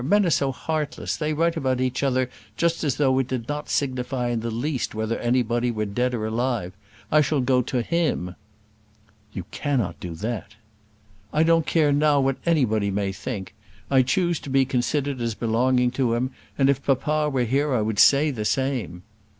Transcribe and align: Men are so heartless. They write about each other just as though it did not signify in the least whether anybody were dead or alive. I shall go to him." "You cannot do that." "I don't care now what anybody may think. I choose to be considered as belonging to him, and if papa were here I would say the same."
Men 0.03 0.25
are 0.25 0.31
so 0.31 0.51
heartless. 0.51 1.15
They 1.15 1.31
write 1.31 1.55
about 1.55 1.79
each 1.79 2.01
other 2.01 2.27
just 2.57 2.83
as 2.83 2.95
though 2.95 3.19
it 3.19 3.27
did 3.27 3.47
not 3.47 3.69
signify 3.69 4.29
in 4.29 4.39
the 4.39 4.49
least 4.49 4.95
whether 4.95 5.19
anybody 5.19 5.69
were 5.69 5.85
dead 5.85 6.15
or 6.15 6.25
alive. 6.25 6.73
I 7.11 7.21
shall 7.21 7.39
go 7.39 7.61
to 7.61 7.83
him." 7.83 8.33
"You 9.31 9.45
cannot 9.51 9.99
do 9.99 10.15
that." 10.15 10.55
"I 11.31 11.43
don't 11.43 11.67
care 11.67 11.93
now 11.93 12.19
what 12.19 12.37
anybody 12.47 12.89
may 12.89 13.11
think. 13.11 13.53
I 13.91 14.01
choose 14.01 14.39
to 14.39 14.49
be 14.49 14.65
considered 14.65 15.21
as 15.21 15.35
belonging 15.35 15.91
to 15.91 16.15
him, 16.15 16.31
and 16.57 16.67
if 16.67 16.83
papa 16.83 17.29
were 17.29 17.43
here 17.43 17.71
I 17.75 17.83
would 17.83 17.99
say 17.99 18.31
the 18.31 18.43
same." 18.43 19.03